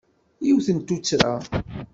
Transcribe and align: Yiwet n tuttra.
Yiwet 0.45 0.67
n 0.71 0.77
tuttra. 0.79 1.33